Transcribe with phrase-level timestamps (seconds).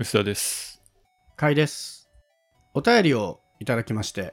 [0.00, 0.80] 薄田です。
[1.34, 2.08] かいです。
[2.72, 4.32] お便りをいただきまして。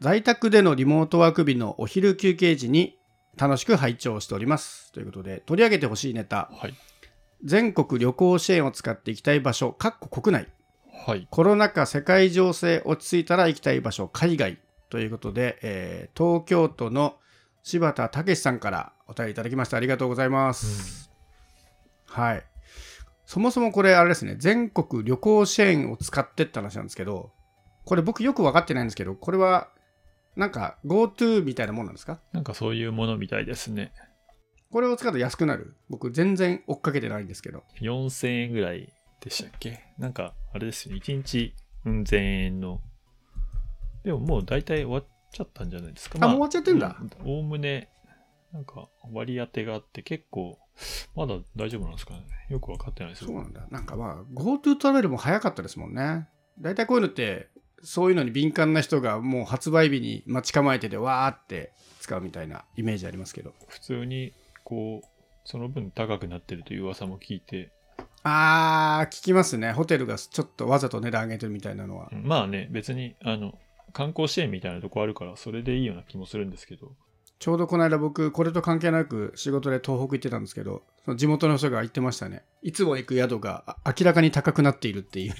[0.00, 2.98] 在宅でのリモートワーク日のお昼休憩時に
[3.36, 4.90] 楽しく拝聴しております。
[4.90, 6.74] ということで、取り上げてほしいネタ、はい。
[7.44, 10.48] 全国旅行支援を使って行きたい場所、かっこ国内、
[11.06, 11.28] はい。
[11.30, 14.58] コロナ禍世界情勢落ち着いたら行きたい場所、海外
[14.88, 17.14] ということで、えー東京都の
[17.62, 19.76] 柴田武さんからお便りいただきました。
[19.76, 21.12] ありがとうございます。
[22.06, 22.49] はい。
[23.30, 27.30] そもそもこれあれですね、全国旅行支援を使ってって話なんですけど、
[27.84, 29.68] これ僕よく分かってないんですけど、これは
[30.34, 32.18] なんか GoTo みたいなもんなんですか？
[32.32, 33.92] なんかそういうものみたいですね。
[34.72, 35.76] これを使うと安くなる？
[35.88, 37.62] 僕全然追っかけてないんですけど。
[37.80, 39.78] 4000円ぐらいでしたっけ？
[39.96, 41.00] なんか、あれですよね。
[41.00, 41.54] 1日、
[41.86, 42.16] うん、1000
[42.46, 42.80] 円の。
[44.02, 46.18] でももう大体終わっちゃったんじゃないですか？
[46.20, 47.90] あもう終わっちゃってんだうんおおむね、
[48.52, 50.58] なんか割り当てがあって結構、
[51.14, 52.24] まだ大丈夫なんですかね。
[52.48, 53.66] よくわかってないですそうなんだ。
[53.70, 56.28] なんかまあ GoTo トラベルも早かったですもんね。
[56.58, 57.48] 大体こういうのって、
[57.82, 63.54] そういうのに敏感な人がもう発売日に待ち構えててわーって使うみたいなイメージありますけど。
[63.68, 64.32] 普通に、
[64.64, 65.08] こう、
[65.44, 67.72] その分高くなってるという噂も聞いて、
[68.22, 69.72] あー、聞きますね。
[69.72, 72.16] ホテルがちょっとわざと値段上げてるみたいなのはう。
[72.16, 73.58] んまあね、別に、あの、
[73.92, 76.92] 観光支援みたいなとこあるから、それでいいような気もするんですけど、
[77.40, 82.44] ちょうどこの間僕、これと関係なく仕事で東北行ってたんですけど、その地元の人が言ってましたね。
[82.62, 85.34] いつも行く宿があ明らかに高くなっているっていう。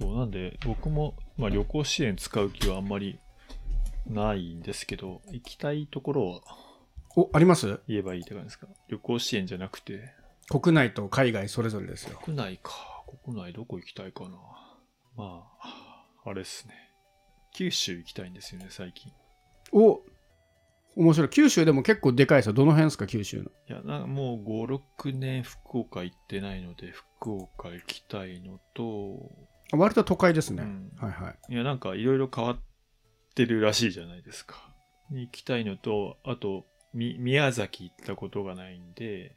[0.00, 3.20] そう、なんで、僕も、まあ旅行支援使う気はあんまり
[4.08, 6.42] ないんですけど、行きたいところを
[7.16, 7.80] お、あります？
[7.86, 8.66] 言えばいいって感じですか？
[8.88, 10.12] 旅行支援じゃなくて、
[10.48, 12.18] 国内と海外それぞれですよ。
[12.20, 12.72] 国内か。
[13.24, 14.30] 国内どこ行きたいかな。
[15.16, 16.74] まあ、あれっすね。
[17.54, 19.12] 九州行きたいんですよね、最近。
[19.72, 20.00] お
[20.98, 21.28] 面白い。
[21.28, 22.52] 九州でも結構でかいですよ。
[22.52, 23.44] どの辺ですか、九州の？
[23.44, 29.30] いや、なんかもう5、6年福岡行ってないので、福岡行きたいのと、
[29.72, 30.64] あ割と都会ですね。
[30.64, 31.52] うんはいはい。
[31.52, 32.58] いや、なんかいろいろ変わっ
[33.36, 34.74] てるらしいじゃないですか。
[35.10, 39.36] に行きたいのと、あと、み宮崎行ったことがないんで、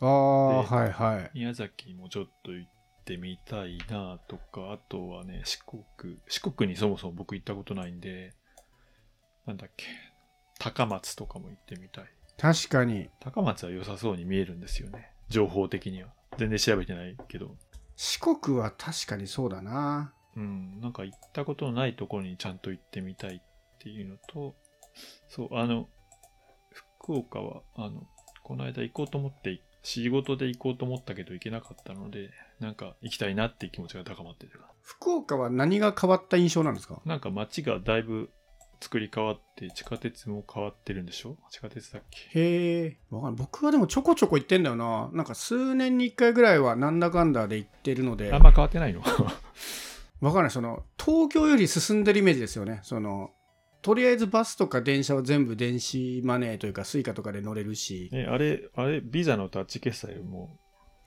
[0.00, 1.30] ああ、ではいはい。
[1.34, 2.70] 宮崎もちょっと行っ
[3.04, 5.84] てみたいなとか、あとはね、四国、
[6.26, 8.34] 四国にそもそも僕行ったことないんで、
[9.46, 9.86] なんだっけ、
[10.58, 12.04] 高松とかも行ってみたい。
[12.38, 13.08] 確かに。
[13.20, 15.10] 高松は良さそうに見えるんですよね。
[15.28, 16.10] 情報的には。
[16.38, 17.56] 全然調べてないけど。
[17.96, 20.12] 四国は確かにそうだな。
[20.36, 23.40] うん、なんか行ったことのないところにちゃんと行ってみたいっ
[23.78, 24.54] ていうのと、
[25.28, 25.88] そう、あの、
[26.70, 28.06] 福岡は、あの、
[28.42, 34.60] この間行こうと思って、仕事で行こうと思ったけど行けなかったので、なんか行きたいなっていう気持ちが高まってる。
[34.82, 37.00] 福岡は何が変わった印象なんですか？
[37.04, 38.30] なんか街がだいぶ
[38.80, 41.36] 作り変わって、地下鉄も変わってるんでしょ？
[41.50, 42.38] 地下鉄だっけ？
[42.38, 42.96] へえ。
[43.10, 45.10] わかんない僕はでもちょこちょこ行ってんだよな。
[45.12, 49.02] なんか数年に一回ぐらいはなんだかんだで行ってるので、あんま変わってないの？
[50.20, 50.50] わかんない。
[50.50, 52.80] その、東京より進んでるイメージですよね。
[52.82, 53.30] その、
[53.82, 58.08] とりあえずバスとか電車は全部電子マネーというか、スイカとかで乗れるし。
[58.12, 60.56] え、あれ、あれ、ビザのタッチ決済も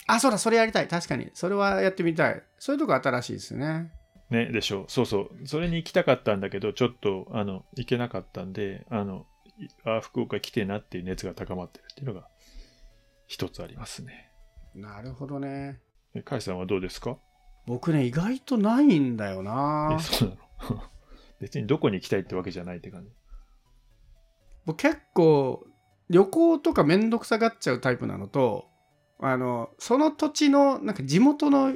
[0.08, 0.88] あ、そうだ、それやりたい。
[0.88, 1.30] 確かに。
[1.34, 2.44] それはやってみたい。
[2.58, 3.92] そういうとこ新しいですね。
[4.30, 5.48] ね、でしょそうそう。
[5.48, 9.26] それに行きたかったんだけど、ちょっと、あの、行けなかったんで、あの、
[9.58, 12.28] いあ、福岡来てなっていう熱が高まってるっていうのが、
[13.28, 14.32] 一つありますね。
[14.76, 15.80] なるほどね。
[16.14, 17.18] え、カイさんはどうですか？
[17.66, 20.00] 僕ね、意外とないんだよえ、な。
[20.00, 20.36] そうな
[20.76, 20.84] の？
[21.42, 23.12] 別にどこに行きたいってわけじゃないって感じ。
[24.66, 25.66] 僕結構、
[26.10, 28.68] 旅行とかめんどくさがっちゃうタイプなのと、
[29.20, 31.76] あの、その土地の、なんか地元の、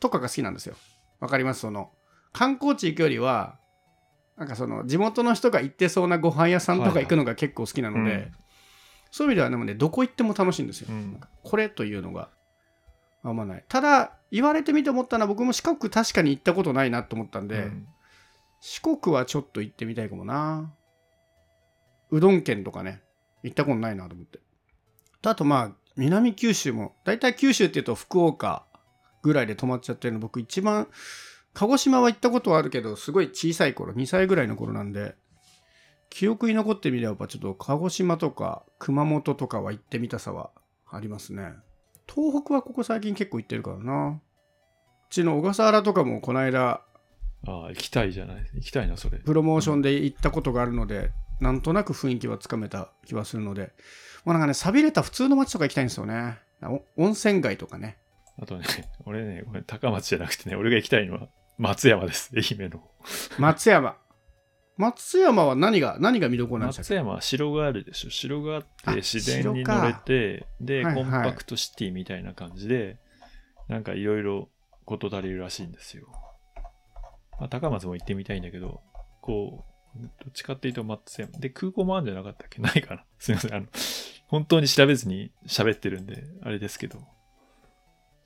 [0.00, 0.74] とかが好きなんですよ。
[1.20, 1.60] わかります？
[1.60, 1.92] その、
[2.32, 3.58] 観光地行くよりは、
[4.36, 8.32] なんかその、地元の人が行ってそうなご飯屋さんとか行くのが結構好きなので、うん
[9.12, 10.86] そういう意味ではでもね、どこ行っても楽しいんですよ。
[10.88, 12.30] うんこれというのが
[13.24, 13.64] あんまない。
[13.66, 17.86] ただ、言われてみて思ったのは、僕も四国確かに行ったことないなと思ったんで、うん
[18.60, 20.72] 四国はちょっと行ってみたいかもな。
[22.10, 23.02] うどん県とかね、
[23.42, 24.38] 行ったことないなと思って。
[25.24, 28.64] あとまあ、南九州も、だいたい九州って言うと福岡
[29.22, 30.88] ぐらいで止まっちゃってるの、僕一番、
[31.52, 35.14] 鹿児島は行ったことはあるけど、すごい小さい頃、2歳ぐらいの頃なんで、
[36.10, 40.50] 記憶に残ってみれば、ちょっと鹿児島とか熊本とかは行ってみたさは
[40.90, 41.54] ありますね。
[42.12, 44.20] 東北はここ最近結構行ってるからな。
[45.08, 46.82] うちの小笠原とかもこの間、
[47.46, 48.46] ああ、行きたいじゃない。
[48.54, 49.18] 行きたいな、それ。
[49.18, 53.72] プロモーションで行ったことがあるので、なんとなく雰囲気はつかめた気はするので、
[54.24, 56.38] もうなんかね、寂れた普通の街とか行きたいんですよね。
[56.62, 57.96] お温泉街とかね。
[58.40, 58.64] あとね、
[59.06, 61.28] 俺ね、これ高松じゃなくてね、俺が行きたいのは
[61.58, 62.32] 松山です。
[62.34, 62.82] 愛媛の。
[63.38, 63.96] 松山。
[64.76, 68.10] 松山は何が、何が見どころなんでしたっけ松山は城があるでしょ。
[68.10, 72.98] 城があってあ自然に乗れて、で、はいはいコンパクトシティみたいな感じで、
[73.68, 74.48] なんかいろいろ
[74.86, 76.08] 事足りるらしいんですよ。
[77.38, 78.80] まあ、高松も行ってみたいんだけど、
[79.20, 79.66] こ
[79.96, 81.32] う、どっちかっていうと松山。
[81.38, 82.62] で、空港もあるんじゃなかったっけ？
[82.62, 83.54] ないかなすいません。
[83.54, 83.66] あの、
[84.28, 87.06] 本当に調べずに喋ってるんで、あれですけど。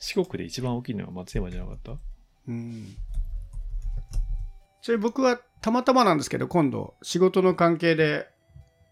[0.04, 1.92] 四国で一番大きいのは松山じゃなかった？
[2.48, 2.94] うん。
[4.82, 8.28] ちなみに僕はたまたまなんですけど今度仕事の関係で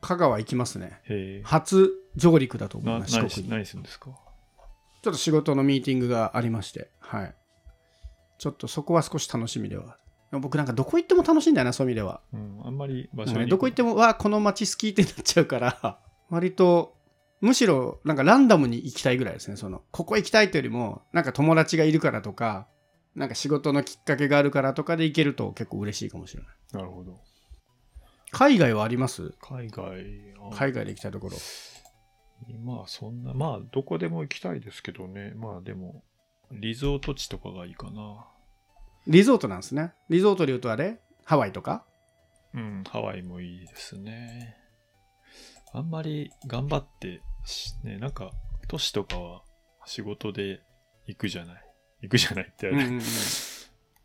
[0.00, 1.00] 香川行きますね。
[1.04, 1.42] へえ。
[1.44, 3.50] 初上陸だと思いなます四何し国に。
[3.50, 4.06] 何するんですか？
[4.06, 7.34] ちょっと仕事のミーティングがありましてはい。
[8.38, 9.98] ちょっとそこは少し楽しみでは。
[10.30, 12.22] でも僕なんかどこ行っても楽しいんだよなそういう意味では。
[12.32, 15.98] うん、あんまり場所に、なんかねどこ行ってもわこの街好きってなっちゃうから
[16.30, 16.94] 割と
[17.42, 22.68] むしろなんかランダムに行きたいぐらいですねそのここ行きたいというよりもなんか友達がいるからとか
[23.14, 27.20] なんか仕事のきっかけがあるからとかで行けると結構嬉しいかもしれないなるほど。
[28.30, 29.34] 海外はあります？
[29.42, 29.84] 海外、
[30.50, 31.36] あ海外で行きたいところ
[32.64, 35.34] まあそんな、まあどこでも行きたいですけどね。
[35.36, 36.02] まあでも、
[36.50, 38.26] リゾート地とかがいいかな。
[39.06, 40.98] リゾートなんですねリゾートで言うとあれ？
[41.24, 41.84] ハワイとか？
[42.54, 44.56] うん、ハワイもいいですね。
[45.74, 47.20] あんまり頑張ってし、
[47.84, 48.30] ね、なんか、
[48.68, 49.42] 都市とかは
[49.86, 50.62] 仕事で
[51.06, 51.64] 行くじゃない。
[52.02, 52.76] 行くじゃないってあれ、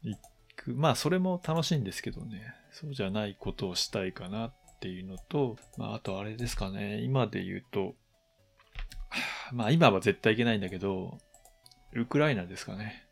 [0.04, 0.18] 行
[0.56, 0.74] く。
[0.76, 2.54] まあそれも楽しいんですけどね。
[2.72, 7.02] そうじゃないことをしたいかなっていうのと、まああとあれですかね。
[7.02, 7.96] 今で言うと、
[9.10, 11.18] は あまあ今は絶対行けないんだけど、
[11.94, 13.08] ウクライナですかね。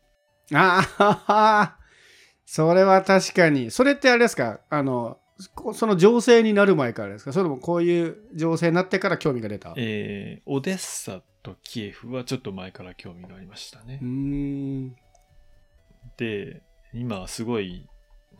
[0.54, 1.78] ああ
[2.46, 4.60] それは確かにそれってあれですか？
[4.70, 5.20] あのこ
[5.74, 7.32] その情勢になる前からですか？
[7.32, 9.70] それともこういう情勢になってから興味が出た？
[9.70, 14.00] うえー、オデッサとキエフはちょっと前から興味がありましたね。
[16.16, 16.62] で、
[16.94, 17.86] 今はすごい、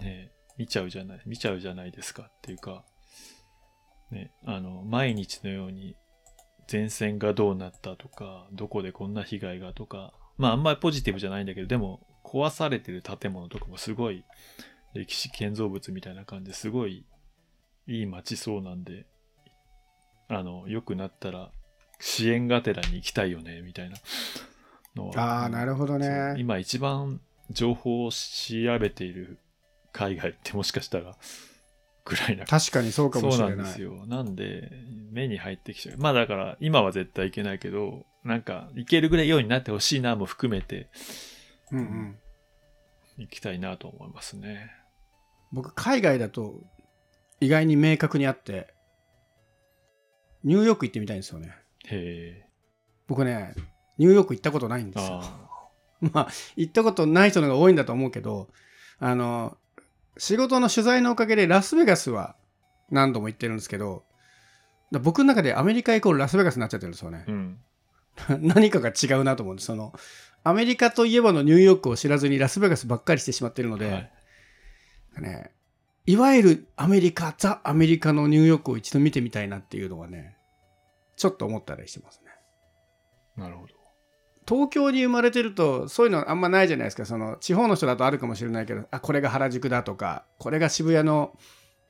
[0.00, 2.84] ね、見ちゃうじゃない、見ちゃうじゃないですかっていうか、
[4.10, 5.96] ね、あの、毎日のように
[6.70, 14.25] 前線がどうなったとか、どこでこんな被害がとか、まああんまりポジティブじゃないんだけど、でも壊されてる建物とかもすごい
[14.96, 17.04] 歴史建造物みたいな感じですごい
[17.87, 19.06] いい街そうなんで、
[20.28, 21.50] あの、良くなったら
[22.00, 23.96] 支援がてらに行きたいよね、みたいな
[24.96, 25.43] のは。
[25.43, 27.20] ああなるほどそうね今一番
[27.50, 29.38] 情報を調べている
[29.93, 31.16] 海外ってもしかしたら
[32.04, 34.06] ぐらいな確かにそうかもしそうれないなんですよ。
[34.06, 34.70] なんで、
[35.10, 35.99] 目に入ってきちゃう。
[35.99, 40.88] まあだから、今は絶対行けないけど、なんか、行けるぐらいようになってほしいなも含めて、
[41.70, 42.19] うんうん
[43.19, 44.70] 行きたいなと思いますね。
[45.52, 46.60] 僕海外だと
[47.40, 48.75] 意外に明確にあって
[50.44, 51.54] ニューヨーク行ってみたいんですよね
[51.87, 52.48] へえ。
[53.06, 53.54] 僕ね
[53.98, 55.69] ニューヨーク行ったことないんですよあ
[56.00, 58.48] まあ行ったことない人の方が多いんだと思うけど
[58.98, 59.56] あの
[60.19, 62.37] 仕事の取材のおかげでラスベガスは
[62.90, 64.04] 何度も行ってるんですけど
[64.90, 67.31] だ僕の中でアメリカイコールラスベガスになっちゃってるんですよねあ。
[67.31, 67.58] うん。
[68.40, 69.92] 何かが違うなと思うんですその
[70.42, 74.12] アメリカといえばのニューヨークを知らずにラスベガスばっかりしてしまってるので、はい。
[75.20, 75.52] ね、
[76.06, 80.36] いわゆるアメリカザ・アメリカのニューヨークを一度見てみたいなっていうのはね
[81.16, 82.30] ちょっと思ったりしてますね
[83.36, 83.74] なるほど。
[84.48, 91.36] 東京に生まれてるとそういうのあんまないじゃないですかその地方の人だとあるかもしれないけどあこれが原宿だとかこれが渋谷の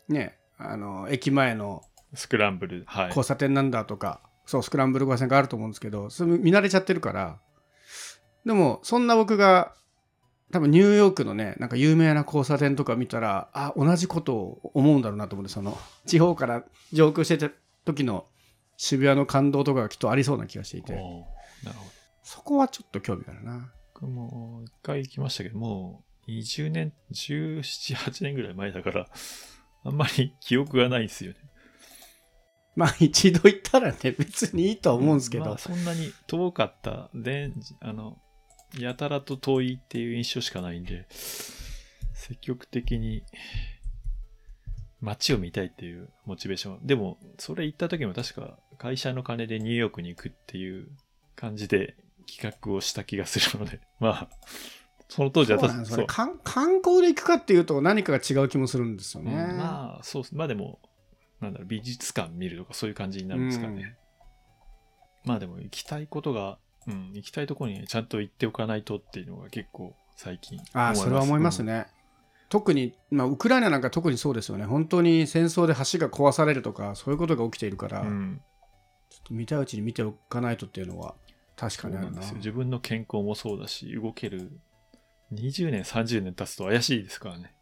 [0.08, 1.82] ねあの駅前の
[2.14, 2.84] スクランブル。
[2.87, 3.08] はい。
[3.08, 7.38] 交差点なんだとか、そうスクランブル交差点があると思うんですけどそれ見慣れちゃってるから
[8.44, 9.75] でもそんな僕が
[10.53, 15.76] 多分ニューヨークのねなんか有名な交差点とか見たらあ同じことを思うんだろうなと思ってその
[16.07, 17.50] 地方から上空してた
[17.85, 18.26] 時の
[18.76, 21.91] 渋谷の感動とかがきっとありそうな気がしていてなるほど。
[22.23, 29.07] そこはちょっと興味があるな僕も一回行きましたけど、もう20年、17、8年ぐらい前だから、
[29.85, 31.38] あんまり記憶がないんですよね。
[32.76, 37.09] まあ一度行ったらね別にいいとは思うんですけど、まあ、そんなに遠かった。
[37.15, 38.19] で、あの、
[38.78, 41.06] やたらと遠いっていう印象しかないんで、
[42.14, 43.23] 積極的に
[45.00, 46.87] 街を見たいっていうモチベーション。
[46.87, 50.88] でも、それ行った時も確か会社の金でニューヨークに行くっていう
[51.35, 54.28] 感じで企画をした気がするので、 まあ、
[55.09, 60.25] その当時はそうなんですそうよね観観光で行くかっていうと何かが違う気もするんですよね、うんまあ、そう。
[60.33, 60.80] まあでも、
[61.40, 63.97] なんだろう、美術館見るとかそういう感じになるんですかね。
[65.25, 71.62] まあでも、行きたいことが、うん、行きたいところにちゃんと行っておかないとっていうのが結構最近ああそれは思います。
[71.62, 71.87] ね、
[72.49, 78.09] 特に、まあ、ウクライナなんか特にそうですよね本当に戦争で橋が壊されるとかそういうことが起きているから、うん。
[78.09, 78.40] うん
[79.09, 81.14] ちょっと見たいうちに見ておかないとっていうのは
[81.57, 82.21] 確かにあるな。
[82.35, 84.50] 自分の健康もそうだし、動ける。
[85.33, 87.55] 20年、30年経つと怪しいですからね。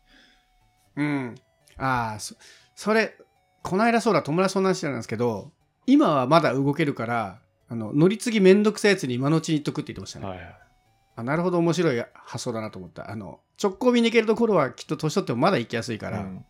[0.97, 1.35] うん
[1.76, 2.37] ああそ
[2.76, 3.16] それ
[3.62, 5.50] この間そうだ友達と同じなんですけど
[5.87, 7.40] 今はまだ動けるから
[7.75, 10.57] あの乗り継ぎめんどくさいやつに今のうちに言っとくって言ってましたね、はいはい。
[11.16, 13.11] あなるほど面白い発想だなと思った。
[13.11, 16.45] あの直行便に行けるところはきっと年取ってもまだ行きやすいから、うん。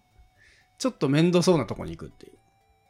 [0.77, 2.31] ちょっと面倒そうなとこに行くってい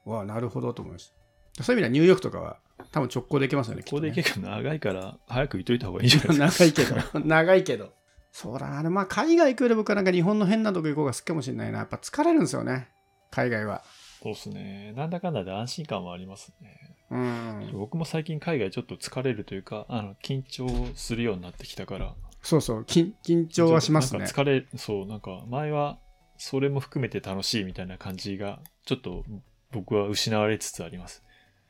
[0.05, 0.11] う。
[0.11, 1.13] わあなるほどと思いまし
[1.57, 1.63] た。
[1.63, 2.59] そういう意味ではニューヨークとかは
[2.91, 4.35] 多分直行で行けますよねここできっとね。
[4.35, 6.83] 結構長いから、早く行っといた方がいいんじゃないですか。
[6.83, 7.21] 長いけど。
[7.25, 7.93] 長いけど。
[8.33, 11.79] そうだなまあ海外行くより僕はなんか日本の変なとこ行こうが好きかもしれないな。
[11.79, 12.89] やっぱ疲れるんですよね。
[13.31, 13.85] 海外は
[14.25, 14.93] そうですね。
[14.97, 16.97] なんだかんだで安心感はありますね。
[17.11, 20.67] うん僕も最近海外ちょっと疲れるというか、あの、緊張
[20.97, 22.15] するようになってきたから。
[22.43, 25.99] そうそう緊緊張はしますね疲れ、そう、なんか前は
[26.37, 29.25] それも含めて楽しいみたいな感じが、ちょっと
[29.71, 31.23] 僕は失われつつあります。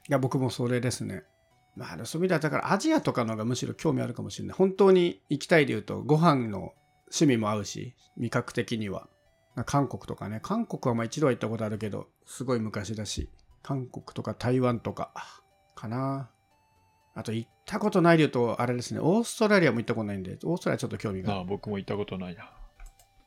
[0.08, 1.23] いや僕もそれですね
[1.76, 6.73] まあそういう意味ではだからアジアとかの方がむしろ興味あるかもしれない本当に行きたいで言うとご飯の
[7.06, 9.08] 趣味も合うし味覚的には
[9.62, 13.28] 韓国とかね韓国はまあ一度は行ったことあるけどすごい昔だし
[13.62, 15.12] 韓国とか台湾とか
[15.76, 16.30] かな
[17.14, 22.50] あと行ったことないで言うとあれですねオーストラリアも行ったことないんでオーストラリアちょっと興味がああ僕も行ったことないな。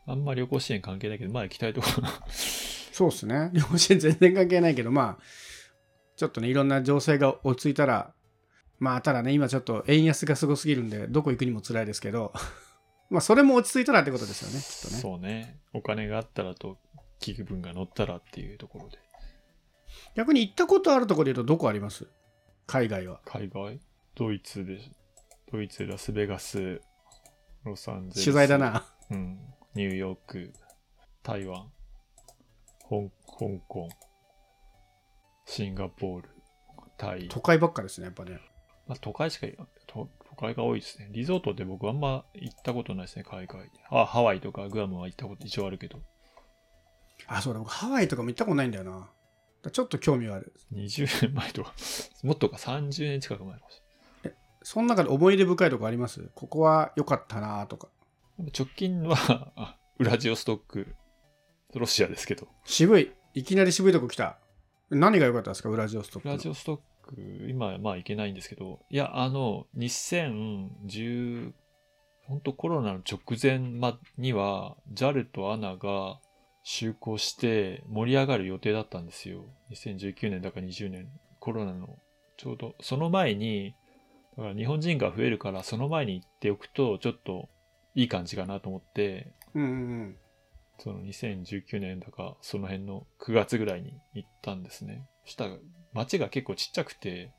[0.10, 2.08] あんま旅行支援関係ないけど、まあ行きたいところ。
[2.32, 3.52] そうですね。
[3.54, 5.24] 両親全然関係ないけど、まあ、
[6.16, 8.14] ちょっとね、いろんな情勢が落ち着いたら、
[8.80, 12.32] まあ、ただね、今ちょっと円安がすごすぎるんで、どこ行くにも辛いですけど、
[13.10, 15.02] まあ、それも落ち着いたらってことですよね、きっとね。
[15.02, 15.60] そうね。
[15.74, 16.78] お金があったらと、
[17.20, 19.00] 気分が乗ったらっていうところで。
[20.16, 22.08] 逆に行ったことあるところで言うと、どこあります？
[22.66, 23.22] 海外は。
[23.26, 23.80] 海外？
[24.16, 24.80] ドイツで、
[25.52, 26.82] ドイツ、ラスベガス、
[27.64, 28.26] ロサンゼルス。
[28.26, 28.58] 取材だ。
[28.58, 28.86] な。
[29.10, 29.40] うん。
[29.74, 30.54] ニューヨーク、
[31.24, 31.72] 台湾、
[32.90, 33.88] 香香港、
[35.46, 36.30] シンガポール、
[36.98, 37.28] タイ。
[37.30, 38.40] 都会ばっかですね、やっぱね。
[38.88, 39.48] まあ、都会しか
[39.86, 41.10] 都、都会が多いですね。
[41.12, 43.70] リゾートって僕あんま行ったことないですね、海外。
[43.90, 46.00] あ、ハワイとかグアムは行ったこと一応あるけど。
[47.28, 49.10] あ、そうだ、僕ハワイとかも行ったことないんだよな。
[49.72, 50.54] ちょっと興味はある。
[50.74, 51.74] 20年前とか、
[52.24, 53.82] もっとか30年近く前かもし
[54.62, 56.30] その中で思い出深いとこあります？
[56.36, 57.90] ここは良かったなとか。
[58.38, 58.54] れない。
[58.58, 59.16] 直近は、
[59.56, 60.96] あウラジオストック、
[61.74, 62.48] ロシアですけど。
[62.66, 63.12] 渋い。
[63.34, 64.40] いきなり渋いとこ来た。
[64.90, 66.34] 何が良かったですかウラジオストックの。
[66.34, 67.16] ウラジオストック、
[67.50, 71.54] 今はまあ行けないんですけど、いや、あの、2010、
[72.28, 76.20] 本当コロナの直前まには、JAL と ANA が
[76.66, 79.46] 就航して盛り上がる予定だったんですよ。
[79.72, 81.08] 2019年だか20年、
[81.40, 81.98] コロナの
[82.38, 83.76] ちょうど、その前に、
[84.38, 87.50] だから日本人が増えるから、その前に行っておくと、ちょっと
[87.96, 89.74] いい感じかなと思って、うんうんう
[90.04, 90.18] ん。
[90.80, 95.08] その2019年だか、その辺の9月ぐらいに行ったんですね。
[95.26, 95.58] そしたら、
[95.98, 97.32] 街が結構ちっちゃくて、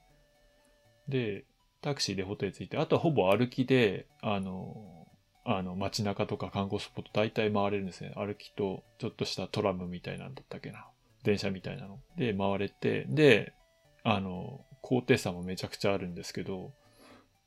[1.08, 1.44] で、
[1.80, 5.06] タクシーでホテル着いて、あとはほぼ歩きで、あの、
[5.44, 8.12] あの、街中とか観光スポット大体回れるんですね。
[8.16, 10.86] 歩きと、ちょっとしたトラムみたいなんだったっけな。
[11.22, 12.00] 電車みたいなの。
[12.16, 13.54] で、回れて、で、
[14.02, 16.72] あの、高低差もめちゃくちゃあるんですけど、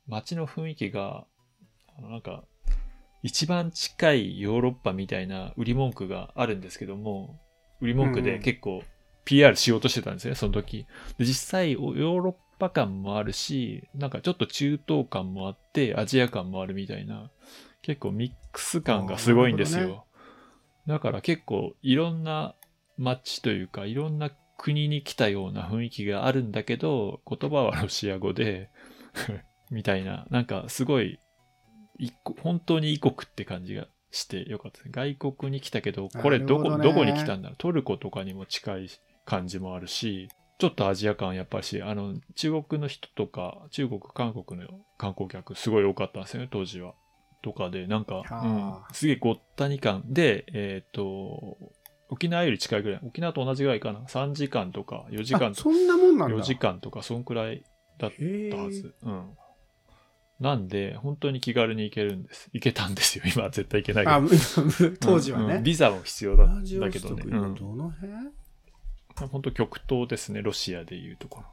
[0.08, 1.26] 街の雰囲気が、
[1.96, 2.44] あの、なんか、
[3.22, 7.38] 一番近いヨーロッパみたいな売り文句があるんですけども、
[7.80, 8.82] 売り文句で結構
[9.24, 10.86] PR しようとしてたんですね、その時。
[11.18, 17.30] で実際、ヨーロッパ感もあるし、なんかちょっと中東感もあって、アジア感もあるみたいな、
[17.82, 20.06] 結構ミックス感がすごいんですよ。
[20.86, 22.54] だから結構いろんな
[22.98, 28.70] 街というか、いろんな国に来たような雰囲気があるんだけど、言葉はロシア語で、
[29.70, 31.18] みたいな、なんかすごい、
[32.40, 34.92] 本当に異国って感じがしてよかったですね。
[34.94, 38.88] 外国に来たけど、これどこ、ねどこに来たんだろうトルコとかにも近い
[39.24, 46.94] 感じもあるし、ちょっとアジア感やっぱりし、あの、中国の人とか、中国、韓国の観光客すごい多かったんですよね、当時は。
[47.42, 51.58] とかで、なんか、はうんあ、すげえごったに感で、えっ、と、
[52.08, 54.00] 沖縄より近いぐらい、沖縄と同じぐらいかな。
[54.00, 56.36] 3時間とか4時間あ、とか、そんなもんなんだ。
[56.36, 57.64] 4時間とか、そんくらい
[57.98, 58.12] だっ
[58.50, 58.94] たはず。
[59.02, 59.30] うん。
[60.38, 62.50] なんで、本当に気軽に行けるんです。
[62.52, 63.24] 行けたんですよ。
[63.26, 64.98] 今は絶対行けないけどあ、。
[65.00, 65.44] 当時はね。
[65.44, 66.90] うんうんビザも必要だだけどね。
[66.90, 68.12] ストック今うんどの辺？
[69.16, 71.46] 本当極東ですね、ロシアでいうところ。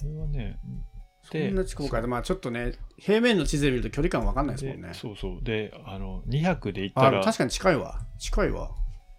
[0.00, 0.58] これはね、
[1.22, 2.06] そんな近くか。
[2.06, 4.94] まあちょっとね、平面の地図で見ると距離感わかんないですもんねで。
[4.94, 5.44] そうそう。
[5.44, 8.00] で、あの、2泊で行ったあ、ら、確かに近いわ。
[8.18, 8.70] 近いわ。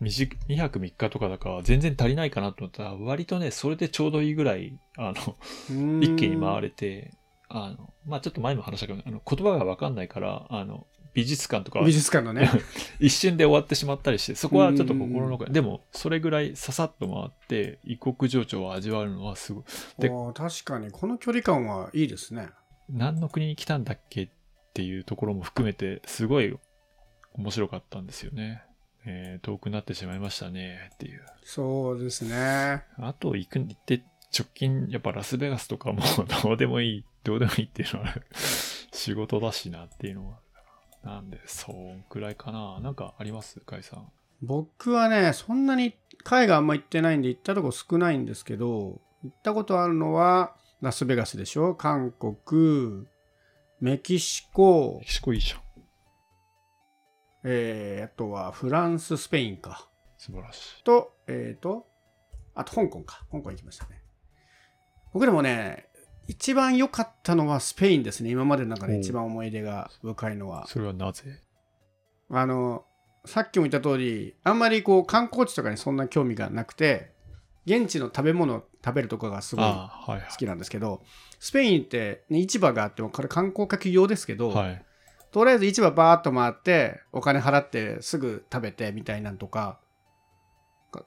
[0.01, 5.38] 短2泊3日とかだから全然足りないかなと思ったら、割とね、それでちょうどいいぐらい、あの、
[6.00, 6.62] 一気に回る。
[6.62, 7.12] れて、
[7.50, 12.49] あの、まあちょっと前も話したけど、あの言葉がわかんないから、あの、美術館とか美術館のね。
[12.99, 15.49] 一瞬で終わってしまったりして、そこはちょっと心の声。
[15.49, 19.63] でも、それぐらいささっと回って、異国情緒を味わうのはすごい。
[19.99, 22.49] で確かに、この距離感はいいですね。
[22.89, 24.29] 何の国に来たんだっけっ
[24.73, 26.57] ていうところも含めて、すごい
[27.33, 28.63] 面白かったんですよね。
[29.05, 31.25] えー遠くなってしまいましたね、っていう。
[31.43, 32.83] そうですね。
[32.97, 34.03] あと行く、行って、
[34.37, 36.01] 直近、やっぱラスベガスとかも
[36.43, 38.15] どうでもいい、どうでもいいっていうのは
[38.91, 40.48] 仕事だしなっていうのがあるから。
[41.03, 42.79] なんで、そんくらいかな。
[42.81, 43.59] なんかあります？
[43.61, 44.11] かいさん。
[44.41, 51.75] 僕はね、そんなに海外あんま行ってないんで行ったとこ少ないんですけど、行ったことあるのはラスベガスでしょ？
[51.75, 53.05] 韓国、
[53.81, 55.61] メキシコメ、キシコいいじゃん。
[57.43, 59.87] えー、あとはフランス、スペインか。
[60.17, 60.83] 素晴らしい。
[60.83, 61.87] と、えーと、
[62.55, 63.25] あと香港か。
[63.31, 64.01] 香港行きましたね。
[65.13, 65.88] 僕でもね、
[66.29, 68.29] 一番良かったのはスペインですね。
[68.29, 70.67] 今までの中で一番思い出が深いのは。
[70.67, 71.41] それはなぜ？
[72.29, 72.86] あの、
[73.25, 77.13] さっきも言った通り、あんまりこう観光地とかにそんな興味がなくて、
[77.65, 81.01] 現地の食べ物を食べるとこがすごい好きなんですけど、
[81.39, 84.67] スペインって、ね、市場があっても、これ観光客用ですけど、はい。
[84.67, 84.86] はい。
[85.31, 89.79] とりあえず市場バーっと回って、お金払ってすぐ食べてみたいなんとか、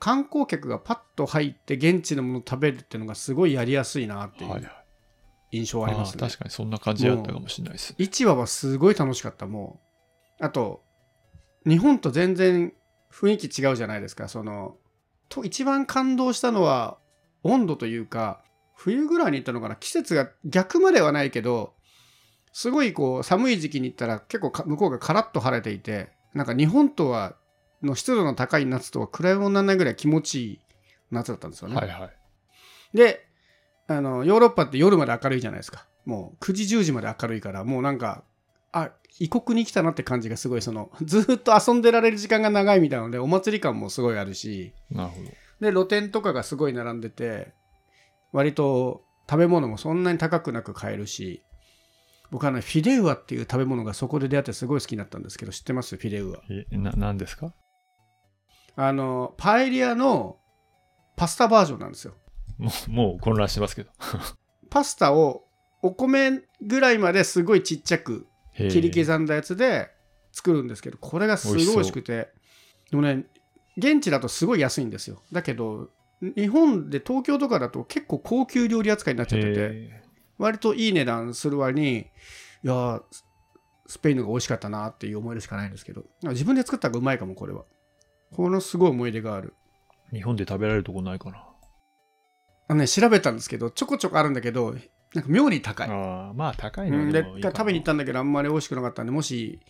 [0.00, 4.81] 観光客がパッと入って現地のものを食べるっていうのがすごいやりやすいなっていはいはいう
[5.52, 6.20] 印象はありますね。
[6.20, 7.94] 確かにそんな感じだったかもしれないです。
[7.98, 9.80] 市場はすごい楽しかったも
[10.40, 10.82] うあと
[11.66, 12.72] 日本と全然
[13.12, 14.76] 雰囲気違うじゃないですかその
[15.28, 16.98] と一番感動したのは
[17.44, 18.42] 温度というか
[18.74, 21.74] 冬ぐらいに行ったのかな季節が逆まではないけど
[22.52, 27.36] すごいこう寒い時期に行ったら結構か向こうがカラッと晴れていてなんか日本とは
[27.82, 30.60] の湿度の高い夏とは比べ物にならないぐらい気持ちいい
[31.10, 31.76] 夏だったんですよね。
[31.76, 32.96] はいはい。
[32.96, 33.26] で
[33.96, 35.86] あのヨーロッパって夜まで明るいじゃないですか。
[36.04, 38.24] もう9時10時まで明るいからもうなんか
[38.72, 44.72] あ異国に来たなって感じがすごいその ずーっと遊んでられる時間が長いみたいなのでお祭り感もすごいあるし。
[44.90, 45.28] なるほど。
[45.60, 47.52] で露店とかがすごい並んでて
[48.32, 51.42] 割と食べ物もそんなに高くなく買えるし。
[52.30, 55.98] 僕はあのフィレウアっていう食べ物がそこで出会ってすごい好きになったんですけど知ってます？
[55.98, 56.40] フィレウア。
[56.70, 57.52] え、な、なんですか？
[58.74, 60.38] あのパエリアの
[61.14, 62.14] パスタバージョンなんですよ
[62.58, 63.90] もう、もう混乱してますけど。
[64.70, 65.44] パスタを
[65.82, 69.90] お米ぐらいまですごいちっちゃく切り刻んだやつで
[70.32, 72.28] 作るんですけどこれがすごい美味しくて。
[72.90, 73.24] でもね
[73.76, 75.22] 現地だとすごい安いんですよ。
[75.32, 80.02] だけど日本で東京とかだと結構高級料理扱いになっちゃっててへ
[80.38, 82.04] 割といい値段する割にい
[82.62, 83.24] やース
[83.86, 87.64] スペインのが美味しかったなっていう思い出しかないんですけど自分で作った方がうまいかもこれは。
[88.34, 89.52] このすごい思い出がある。
[90.12, 91.44] え日本で食べられるとこないかな。
[92.68, 94.74] あのね調べたんですけどちょこちょこあるんだけど
[95.14, 95.88] なんか妙に高い。
[95.90, 99.60] ああ、まあ高いのうん、で食べに行ったんだけどあんまり美味しくなかったんでもし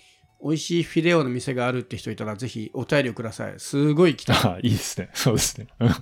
[0.42, 3.54] 美味しいフィレオの店があるって人いたらぜひお便りをください。
[3.58, 5.10] すごい行きたい、あ あ、いいですね。
[5.14, 5.68] そうですね。
[5.80, 5.98] う んちょ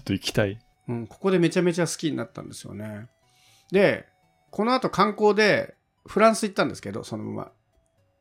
[0.00, 0.58] っと行きたい。
[0.88, 3.08] うん、ここでめちゃめちゃ好きになったんですよね。
[3.70, 4.06] で
[4.50, 5.74] この後観光で
[6.06, 7.52] フランス行ったんですけどそのまま。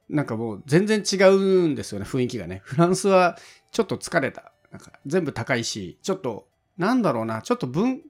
[0.07, 2.61] なんかもう全然違うんですよね雰囲気がね。
[2.63, 3.37] フランスは
[3.71, 4.51] ちょっと疲れた。
[4.71, 7.41] なんか全部高いしちょっとなんだろうな。
[7.41, 8.03] ちょっと文言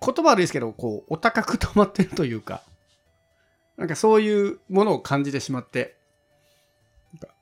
[0.00, 2.62] 葉悪いですけどこうお高く止まってるというか。
[3.76, 5.96] なんかそういうものを感じてしまって。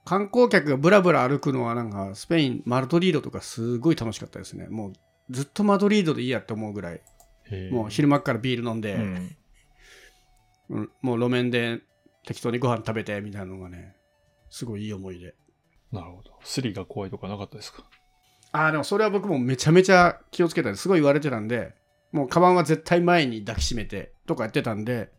[0.04, 4.66] 観光客がブラブラ歩くのはなんかスペインマドリードとかすごい楽しかったですね。
[4.68, 4.92] もう
[5.30, 7.00] ずっとマドリードでいいやって思うぐらい。
[7.70, 9.36] もう昼間っからビール飲んで、うん。
[10.70, 10.90] うん。
[11.02, 11.80] もう路面で
[12.26, 13.94] 適当にご飯食べてみたいなのがね
[14.50, 15.34] すごいいい思い出。
[15.92, 16.32] なるほど。
[16.42, 17.84] スリが怖いとかなかったですか？
[18.52, 21.74] ああでもそれは僕もめちゃめちゃ気をつけたんですごい言われてたんで
[22.12, 25.10] もうカバンは絶対前に抱きしめてとかやってたんで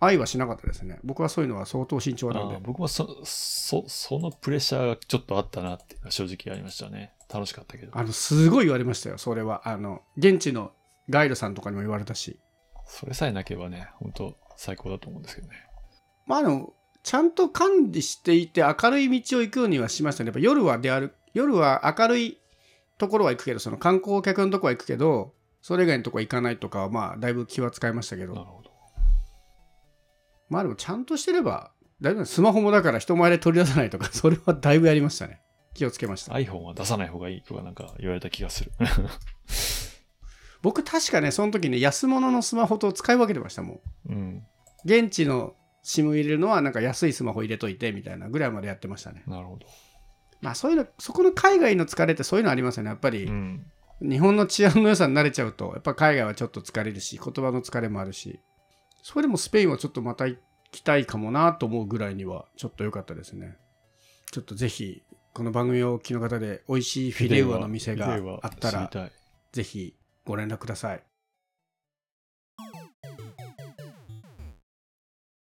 [0.00, 7.12] 愛はしなかったですね僕はそういうのは相当慎重なんで僕もそ、そ、そのプレッシャーがちょっとあったなって正直ありましたね。
[7.32, 7.96] 楽しかったけど。
[7.96, 10.72] あのすごい言われましたよそれはあの現地の
[11.08, 12.40] ガイドさんとかにも言われたし
[12.84, 15.54] それさえなければね、本当最高だと思うんですけどね。
[16.26, 22.38] まあでもちゃんと管理していて明るい道を行くようにはしましたねやっぱ夜は出歩夜は明るい
[23.02, 28.70] ところは行くけどその観光客のとこは行くけどそれ以外のとこは行かないとかはまあだいぶ気は使いましたけどなるほど。
[30.48, 35.40] まあでもちゃんとしてればだいぶスマホもだから人前で取り出さないとか それはだいぶやりましたね
[35.74, 38.70] 気をつけました iPhone は出さない方がいいとかなんか言われた気がする。
[40.62, 44.46] 僕確かねその時ね安物のスマホと使い分けてましたもんうん。
[44.84, 49.66] 現地の SIM 入れるのはなんか安いスマホ入れといてみたいなぐらいまでやってましたねなるほど。
[50.42, 53.64] まあそういうのそこの海外の疲れってそういうのありますよねやっぱり、うん。
[54.02, 58.40] 日本の治安の良さに慣れちゃうとやっぱ海外はちょっと疲れるし言葉の疲れもあるし
[59.00, 60.38] それでもスペインはちょっとまた行
[60.72, 63.56] きたいかもなと思うぐらいにはちょっと良かったですね
[64.32, 68.90] ちょっとぜひこの番組をお聞きの方で美味しいフィレウアの店があったら。
[69.52, 71.02] ぜひご連絡ください